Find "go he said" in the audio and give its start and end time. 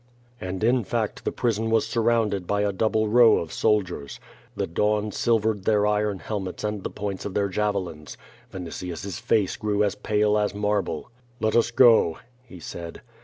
11.69-13.03